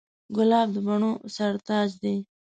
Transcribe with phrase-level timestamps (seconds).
[0.35, 2.15] ګلاب د بڼو سر تاج دی.